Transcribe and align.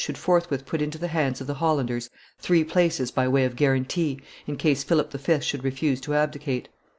should 0.03 0.17
forthwith 0.17 0.65
put 0.65 0.81
into 0.81 0.97
the 0.97 1.09
hands 1.09 1.39
of 1.41 1.45
the 1.45 1.53
Hollanders 1.53 2.09
three 2.39 2.63
places 2.63 3.11
by 3.11 3.27
way 3.27 3.45
of 3.45 3.55
guarantee, 3.55 4.19
in 4.47 4.55
case 4.55 4.83
Philip 4.83 5.11
V. 5.11 5.41
should 5.41 5.63
refuse 5.63 6.01
to 6.01 6.15
abdicate. 6.15 6.69